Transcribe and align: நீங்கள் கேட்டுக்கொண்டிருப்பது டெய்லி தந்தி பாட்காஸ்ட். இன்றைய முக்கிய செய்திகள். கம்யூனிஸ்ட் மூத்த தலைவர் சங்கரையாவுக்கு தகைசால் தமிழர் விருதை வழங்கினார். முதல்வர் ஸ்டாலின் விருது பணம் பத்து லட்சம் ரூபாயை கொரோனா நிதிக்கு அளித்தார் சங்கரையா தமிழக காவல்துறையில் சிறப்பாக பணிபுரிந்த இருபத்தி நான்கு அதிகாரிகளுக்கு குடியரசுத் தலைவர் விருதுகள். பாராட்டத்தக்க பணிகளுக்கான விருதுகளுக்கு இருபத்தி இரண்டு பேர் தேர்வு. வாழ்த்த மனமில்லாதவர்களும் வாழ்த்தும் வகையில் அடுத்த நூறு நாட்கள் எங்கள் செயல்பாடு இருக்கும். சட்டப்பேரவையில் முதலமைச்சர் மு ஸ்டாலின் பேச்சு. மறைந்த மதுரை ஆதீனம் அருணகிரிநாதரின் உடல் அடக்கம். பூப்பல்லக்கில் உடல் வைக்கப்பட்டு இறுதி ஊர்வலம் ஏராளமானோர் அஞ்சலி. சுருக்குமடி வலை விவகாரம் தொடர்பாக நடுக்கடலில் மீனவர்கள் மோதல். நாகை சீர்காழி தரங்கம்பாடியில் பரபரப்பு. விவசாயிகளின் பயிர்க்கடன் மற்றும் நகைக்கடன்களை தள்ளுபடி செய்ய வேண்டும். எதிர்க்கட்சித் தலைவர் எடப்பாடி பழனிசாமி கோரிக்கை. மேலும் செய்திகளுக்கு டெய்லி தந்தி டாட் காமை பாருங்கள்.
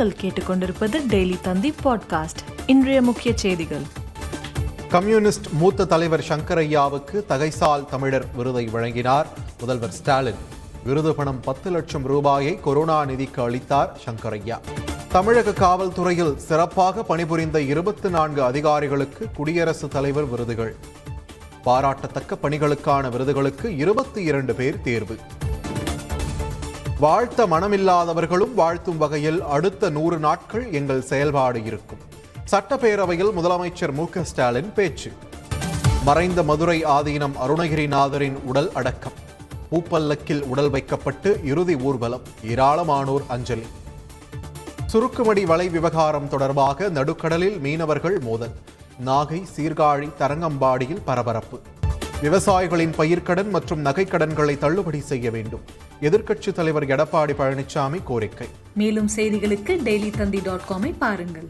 நீங்கள் 0.00 0.20
கேட்டுக்கொண்டிருப்பது 0.20 0.96
டெய்லி 1.08 1.40
தந்தி 1.40 1.74
பாட்காஸ்ட். 1.84 2.42
இன்றைய 2.66 3.02
முக்கிய 3.02 3.36
செய்திகள். 3.36 3.82
கம்யூனிஸ்ட் 4.88 5.46
மூத்த 5.48 5.84
தலைவர் 5.84 6.24
சங்கரையாவுக்கு 6.28 7.24
தகைசால் 7.28 7.84
தமிழர் 7.84 8.26
விருதை 8.36 8.66
வழங்கினார். 8.66 9.26
முதல்வர் 9.60 9.90
ஸ்டாலின் 9.90 10.34
விருது 10.84 11.14
பணம் 11.14 11.40
பத்து 11.40 11.70
லட்சம் 11.70 12.02
ரூபாயை 12.02 12.60
கொரோனா 12.60 13.04
நிதிக்கு 13.04 13.42
அளித்தார் 13.42 14.00
சங்கரையா 14.06 14.58
தமிழக 15.08 15.50
காவல்துறையில் 15.50 16.36
சிறப்பாக 16.36 17.02
பணிபுரிந்த 17.02 17.60
இருபத்தி 17.60 18.08
நான்கு 18.08 18.44
அதிகாரிகளுக்கு 18.44 19.26
குடியரசுத் 19.34 19.90
தலைவர் 19.90 20.28
விருதுகள். 20.28 20.76
பாராட்டத்தக்க 21.64 22.36
பணிகளுக்கான 22.42 23.10
விருதுகளுக்கு 23.10 23.76
இருபத்தி 23.76 24.22
இரண்டு 24.22 24.54
பேர் 24.54 24.80
தேர்வு. 24.80 25.16
வாழ்த்த 27.00 27.46
மனமில்லாதவர்களும் 27.46 28.54
வாழ்த்தும் 28.54 28.96
வகையில் 28.96 29.42
அடுத்த 29.42 29.90
நூறு 29.90 30.18
நாட்கள் 30.18 30.72
எங்கள் 30.72 31.02
செயல்பாடு 31.02 31.64
இருக்கும். 31.64 31.98
சட்டப்பேரவையில் 32.50 33.32
முதலமைச்சர் 33.36 33.92
மு 33.92 34.06
ஸ்டாலின் 34.22 34.72
பேச்சு. 34.72 35.12
மறைந்த 36.04 36.42
மதுரை 36.42 36.84
ஆதீனம் 36.84 37.32
அருணகிரிநாதரின் 37.46 38.36
உடல் 38.44 38.72
அடக்கம். 38.72 39.12
பூப்பல்லக்கில் 39.70 40.42
உடல் 40.42 40.70
வைக்கப்பட்டு 40.70 41.40
இறுதி 41.44 41.76
ஊர்வலம் 41.76 42.20
ஏராளமானோர் 42.46 43.26
அஞ்சலி. 43.28 43.66
சுருக்குமடி 44.86 45.44
வலை 45.44 45.68
விவகாரம் 45.68 46.28
தொடர்பாக 46.28 46.88
நடுக்கடலில் 46.88 47.60
மீனவர்கள் 47.60 48.18
மோதல். 48.18 48.54
நாகை 49.06 49.42
சீர்காழி 49.56 50.08
தரங்கம்பாடியில் 50.18 51.02
பரபரப்பு. 51.04 51.60
விவசாயிகளின் 52.22 52.92
பயிர்க்கடன் 52.98 53.48
மற்றும் 53.48 53.84
நகைக்கடன்களை 53.84 54.58
தள்ளுபடி 54.58 55.00
செய்ய 55.00 55.30
வேண்டும். 55.30 55.60
எதிர்க்கட்சித் 56.00 56.52
தலைவர் 56.52 56.86
எடப்பாடி 56.86 57.34
பழனிசாமி 57.38 58.00
கோரிக்கை. 58.04 58.46
மேலும் 58.74 59.08
செய்திகளுக்கு 59.16 59.72
டெய்லி 59.84 60.10
தந்தி 60.10 60.40
டாட் 60.44 60.60
காமை 60.70 60.94
பாருங்கள். 60.98 61.48